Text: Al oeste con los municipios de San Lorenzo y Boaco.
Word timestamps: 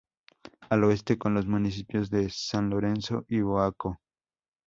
Al 0.71 0.83
oeste 0.83 1.19
con 1.19 1.35
los 1.35 1.45
municipios 1.45 2.09
de 2.09 2.27
San 2.31 2.71
Lorenzo 2.71 3.23
y 3.27 3.41
Boaco. 3.41 3.99